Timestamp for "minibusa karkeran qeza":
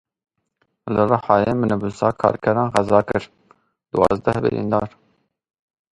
1.59-2.99